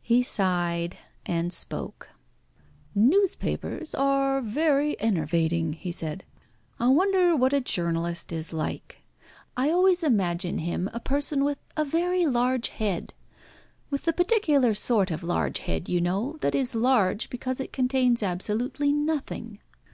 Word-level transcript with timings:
He 0.00 0.22
sighed 0.22 0.96
and 1.26 1.52
spoke 1.52 2.08
"Newspapers 2.94 3.94
are 3.94 4.40
very 4.40 4.98
enervating," 4.98 5.74
he 5.74 5.92
said. 5.92 6.24
"I 6.80 6.88
wonder 6.88 7.36
what 7.36 7.52
a 7.52 7.60
journalist 7.60 8.32
is 8.32 8.54
like? 8.54 9.02
I 9.58 9.68
always 9.68 10.02
imagine 10.02 10.56
him 10.56 10.88
a 10.94 11.00
person 11.00 11.44
with 11.44 11.58
a 11.76 11.84
very 11.84 12.24
large 12.24 12.68
head 12.70 13.12
with 13.90 14.04
the 14.06 14.14
particular 14.14 14.72
sort 14.72 15.10
of 15.10 15.22
large 15.22 15.58
head, 15.58 15.86
you 15.86 16.00
know, 16.00 16.38
that 16.40 16.54
is 16.54 16.74
large 16.74 17.28
because 17.28 17.60
it 17.60 17.70
contains 17.70 18.22
absolutely 18.22 18.90
nothing." 18.90 19.58